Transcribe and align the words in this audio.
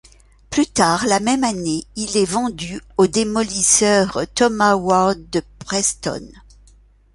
Plus 0.49 0.65
tard 0.65 1.05
la 1.05 1.19
même 1.19 1.43
année, 1.43 1.83
il 1.95 2.17
est 2.17 2.25
vendu 2.25 2.81
aux 2.97 3.05
démolisseur 3.05 4.21
Thomas 4.33 4.73
Ward 4.73 5.19
de 5.29 5.43
Preston. 5.59 6.27